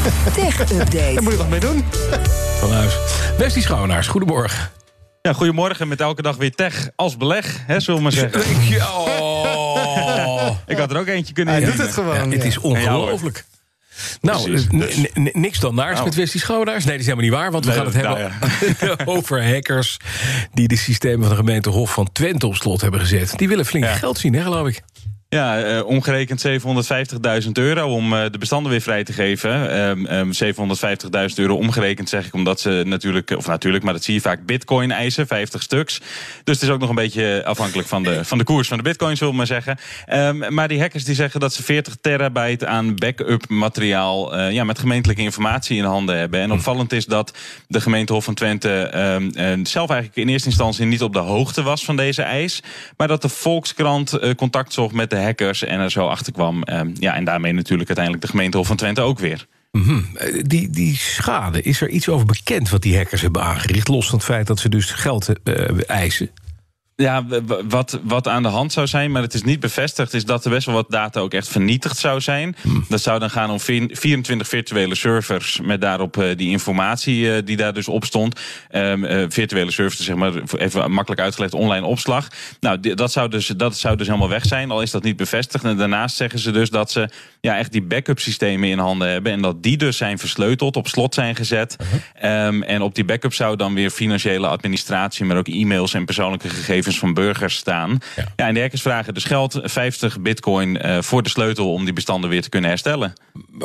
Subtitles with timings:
[0.34, 1.14] Tech Update.
[1.14, 1.84] Daar moet je wat mee doen.
[2.58, 2.96] Van huis.
[3.38, 4.70] Westie Schouwenaars, goedemorgen.
[5.22, 8.40] Ja, goedemorgen met elke dag weer tech als beleg, hè, zullen we maar zeggen.
[8.40, 10.50] Ik, oh.
[10.66, 12.14] Ik had er ook eentje kunnen Hij doet het gewoon.
[12.30, 13.44] Ja, het is ongelooflijk.
[14.20, 15.06] Nou, eh, dus.
[15.32, 16.04] niks dan naars Nou.
[16.04, 16.84] met Westie Schouwenaars.
[16.84, 19.96] Nee, dat is helemaal niet waar, want we Nee, gaan het nou hebben over hackers...
[20.54, 23.32] die de systemen van de gemeente Hof van Twente op slot hebben gezet.
[23.36, 23.94] Die willen flink Ja.
[23.94, 24.82] geld zien, hè, geloof ik.
[25.30, 29.70] Ja, eh, omgerekend 750.000 euro om eh, de bestanden weer vrij te geven.
[29.70, 34.14] Ehm, ehm, 750.000 euro omgerekend zeg ik omdat ze natuurlijk, of natuurlijk, maar dat zie
[34.14, 35.98] je vaak bitcoin eisen, 50 stuks.
[36.44, 38.82] Dus het is ook nog een beetje afhankelijk van de, van de koers van de
[38.82, 39.78] bitcoin, zullen we maar zeggen.
[40.06, 44.64] Ehm, maar die hackers die zeggen dat ze 40 terabyte aan backup materiaal eh, ja,
[44.64, 46.40] met gemeentelijke informatie in handen hebben.
[46.40, 47.36] En opvallend is dat
[47.68, 51.62] de gemeente Hof van Twente ehm, zelf eigenlijk in eerste instantie niet op de hoogte
[51.62, 52.62] was van deze eis.
[52.96, 56.62] Maar dat de Volkskrant contact zocht met de hackers en er zo achter kwam.
[56.62, 59.46] Ehm, ja, en daarmee natuurlijk uiteindelijk de gemeente Hof van Twente ook weer.
[59.72, 60.00] Mhm.
[60.14, 63.88] Eh, Die, die schade, is er iets over bekend wat die hackers hebben aangericht?
[63.88, 66.30] Los van het feit dat ze dus geld eh, eisen.
[67.00, 67.24] Ja,
[67.68, 70.50] wat, wat aan de hand zou zijn, maar het is niet bevestigd, is dat er
[70.50, 72.56] best wel wat data ook echt vernietigd zou zijn.
[72.88, 77.42] Dat zou dan gaan om vi- 24 virtuele servers met daarop eh, die informatie eh,
[77.44, 78.40] die daar dus op stond.
[78.70, 82.28] Ehm, eh, virtuele servers, zeg maar, even makkelijk uitgelegd, online opslag.
[82.60, 85.64] Nou, dat zou, dus, dat zou dus helemaal weg zijn, al is dat niet bevestigd.
[85.64, 87.08] En daarnaast zeggen ze dus dat ze
[87.40, 90.88] ja, echt die backup systemen in handen hebben en dat die dus zijn versleuteld, op
[90.88, 91.76] slot zijn gezet.
[92.14, 96.48] Ehm, en op die backup zou dan weer financiële administratie, maar ook e-mails en persoonlijke
[96.48, 97.98] gegevens van burgers staan.
[98.16, 98.24] Ja.
[98.36, 101.92] Ja, en de hackers vragen dus geld, 50 bitcoin eh, voor de sleutel om die
[101.92, 103.12] bestanden weer te kunnen herstellen.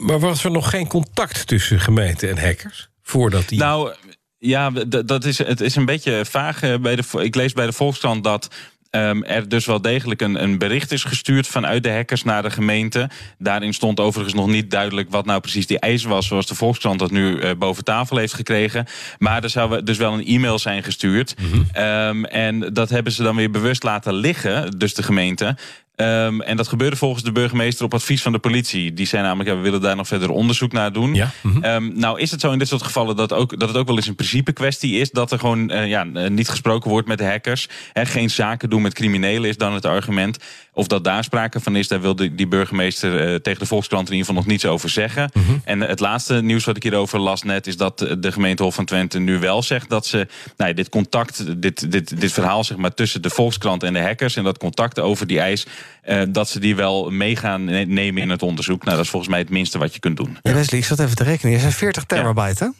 [0.00, 2.88] Maar- was er nog geen contact tussen gemeente en hackers?
[3.02, 3.58] Voordat die...
[3.58, 3.94] Nou,
[4.38, 4.70] ja,
[5.04, 6.62] dat is, het is een beetje vaag.
[6.62, 8.48] eh, Bij de, ik lees bij de Volkskrant dat
[8.90, 12.50] ehm, er dus wel degelijk een, een bericht is gestuurd vanuit de hackers naar de
[12.50, 13.10] gemeente.
[13.38, 16.98] Daarin stond overigens nog niet duidelijk wat nou precies die eis was, zoals de Volkskrant
[16.98, 18.86] dat nu eh, boven tafel heeft gekregen.
[19.18, 21.34] Maar er zou dus wel een e-mail zijn gestuurd.
[21.72, 25.56] Ehm, en dat hebben ze dan weer bewust laten liggen, dus de gemeente.
[26.00, 28.94] Ehm, en dat gebeurde volgens de burgemeester op advies van de politie.
[28.94, 31.14] Die zei namelijk, ja, we willen daar nog verder onderzoek naar doen.
[31.14, 31.62] Ja, mhm.
[31.62, 33.96] Ehm, nou is het zo in dit soort gevallen dat, ook, dat het ook wel
[33.96, 35.10] eens een principe kwestie is...
[35.10, 37.68] dat er gewoon eh, ja, eh, niet gesproken wordt met de hackers.
[37.92, 40.38] Hè, geen zaken doen met criminelen is dan het argument.
[40.72, 43.20] Of dat daar sprake van is, daar wil die, die burgemeester...
[43.20, 45.30] eh, tegen de Volkskrant in ieder geval nog niets over zeggen.
[45.34, 45.58] Mhm.
[45.64, 47.66] En het laatste nieuws wat ik hierover las net...
[47.66, 50.26] is dat de gemeente Hof van Twente nu wel zegt dat ze...
[50.56, 54.36] Nou, dit contact, dit, dit, dit verhaal zeg maar, tussen de Volkskrant en de hackers...
[54.36, 55.66] en dat contact over die eis...
[56.02, 58.84] eh, dat ze die wel mee gaan ne- nemen in het onderzoek.
[58.84, 60.38] Nou, dat is volgens mij het minste wat je kunt doen.
[60.42, 61.52] Ja, Wesley, ik zat even te rekenen.
[61.52, 62.70] Je zei 40 terabyte, hè?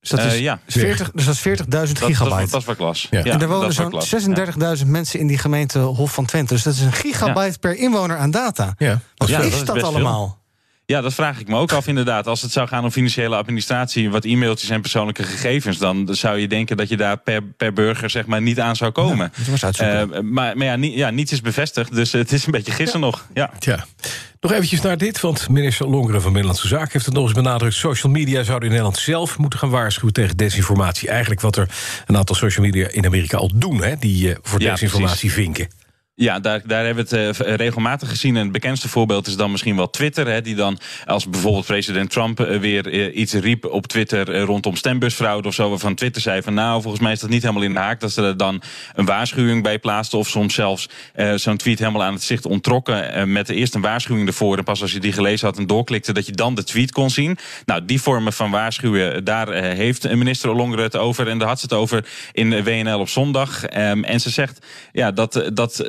[0.00, 0.60] Dus dat is, Eh, ja.
[0.66, 1.68] is 40, dus dat is 40.000
[2.00, 2.50] Dat, dat, gigabyte.
[2.50, 3.06] dat is wat klas.
[3.10, 3.24] Ja.
[3.24, 4.08] en er wonen zo'n klas.
[4.80, 6.54] 36.000 mensen in die gemeente Hof van Twente.
[6.54, 8.74] Dus dat is een gigabyte per inwoner aan data.
[8.78, 9.00] ja.
[9.16, 10.38] Wat Ja, is dat is dat best allemaal?
[10.90, 12.26] Ja, dat vraag ik me ook af inderdaad.
[12.26, 16.48] Als het zou gaan om financiële administratie, wat e-mailtjes en persoonlijke gegevens, dan zou je
[16.48, 19.32] denken dat je daar per, per burger zeg maar niet aan zou komen.
[19.78, 23.00] Eh, maar maar ja, ni- ja, niets is bevestigd, dus het is een beetje gissen
[23.00, 23.26] nog.
[23.34, 23.50] Ja.
[23.58, 23.86] Tja.
[24.40, 26.88] Nog eventjes naar dit, want minister Longeren van Binnenlandse Zaken...
[26.92, 27.74] heeft het nog eens benadrukt.
[27.74, 31.08] Social media zouden in Nederland zelf moeten gaan waarschuwen tegen desinformatie.
[31.08, 31.68] Eigenlijk wat er
[32.06, 33.82] een aantal social media in Amerika al doen...
[33.82, 35.68] Hè, die eh, voor Ja, desinformatie vinken.
[36.20, 38.36] Ja, daar, daar hebben we het eh, regelmatig gezien.
[38.36, 40.26] En het bekendste voorbeeld is dan misschien wel Twitter.
[40.26, 44.76] Hè, die dan, als bijvoorbeeld president Trump eh, weer eh, iets riep op Twitter rondom
[44.76, 47.72] stembusfraude of zo, waarvan Twitter zei van nou, volgens mij is dat niet helemaal in
[47.72, 48.00] de haak.
[48.00, 48.62] Dat ze er dan
[48.94, 50.18] een waarschuwing bij plaatsten.
[50.18, 50.88] Of soms zelfs
[51.34, 53.32] zo'n tweet helemaal aan het zicht ontrokken.
[53.32, 54.58] met eerst een waarschuwing ervoor.
[54.58, 57.10] En pas als je die gelezen had en doorklikte, dat je dan de tweet kon
[57.10, 57.38] zien.
[57.64, 61.28] Nou, die vormen van waarschuwen, daar heeft minister Ollongren het over.
[61.28, 63.64] En daar had ze het over in WNL op zondag.
[63.64, 65.84] Ehm, en ze zegt ja, dat, dat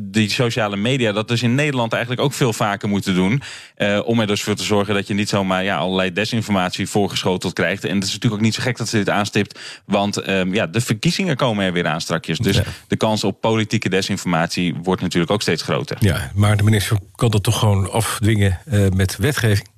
[0.00, 3.42] die sociale media dat dus in Nederland eigenlijk ook veel vaker moeten doen.
[3.74, 7.52] eh, om er dus voor te zorgen dat je niet zomaar ja, allerlei desinformatie voorgeschoteld
[7.52, 7.84] krijgt.
[7.84, 9.58] En het is natuurlijk ook niet zo gek dat ze dit aanstipt.
[9.84, 12.38] Want ehm, ja, de verkiezingen komen er weer aan strakjes.
[12.38, 12.62] Dus Ja.
[12.88, 15.96] de kans op politieke desinformatie wordt natuurlijk ook steeds groter.
[16.00, 19.68] Ja, maar de minister kan dat toch gewoon afdwingen eh, met wetgeving?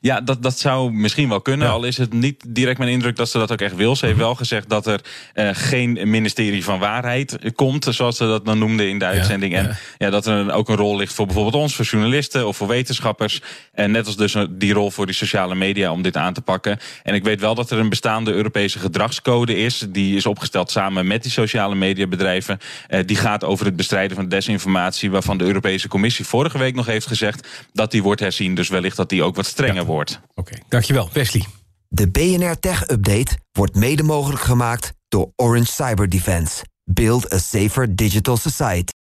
[0.00, 1.66] Ja, dat, dat zou misschien wel kunnen.
[1.66, 1.72] Ja.
[1.72, 3.96] Al is het niet direct mijn indruk dat ze dat ook echt wil.
[3.96, 5.00] Ze heeft wel gezegd dat er
[5.34, 9.52] eh, geen ministerie van waarheid komt, zoals ze dat dan noemden in de uitzending.
[9.52, 9.58] ja.
[9.58, 12.66] En ja, dat er ook een rol ligt voor bijvoorbeeld ons, voor journalisten of voor
[12.66, 13.40] wetenschappers.
[13.72, 16.78] En net als dus die rol voor die sociale media om dit aan te pakken.
[17.02, 19.86] En ik weet wel dat er een bestaande Europese gedragscode is.
[19.88, 22.58] Die is opgesteld samen met die sociale mediabedrijven.
[22.86, 25.10] Eh, die gaat over het bestrijden van desinformatie.
[25.10, 28.54] Waarvan de Europese Commissie vorige week nog heeft gezegd dat die wordt herzien.
[28.54, 30.20] Dus wellicht dat die ook wat strenger wordt.
[30.34, 31.08] Oké, dankjewel.
[31.12, 31.44] Wesley.
[31.88, 36.64] De BNR Tech Update wordt mede mogelijk gemaakt door Orange Cyber Defense.
[36.84, 38.92] Build a safer digital society.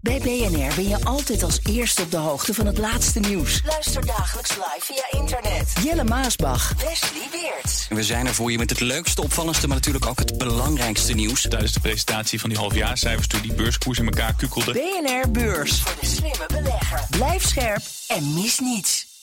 [0.00, 3.62] Bij BNR ben je altijd als eerste op de hoogte van het laatste nieuws.
[3.66, 5.72] Luister dagelijks live via internet.
[5.82, 7.86] Jelle Maasbach, Wesley Weert.
[7.88, 11.46] We zijn er voor je met het leukste, opvallendste, maar natuurlijk ook het belangrijkste nieuws.
[11.48, 14.72] Tijdens de presentatie van die halfjaarcijfers toen die beurskoers in elkaar kukkelde.
[14.72, 15.80] BNR Beurs.
[15.80, 17.00] Voor de slimme belegger.
[17.10, 19.13] Blijf scherp en mis niets.